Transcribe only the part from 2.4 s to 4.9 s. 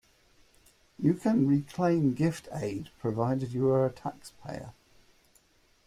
aid provided you are a taxpayer.